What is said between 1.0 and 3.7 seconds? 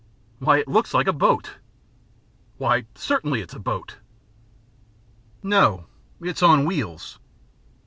a boat." "Why, certainly it's a